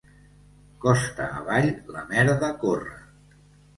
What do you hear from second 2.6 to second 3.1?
corre.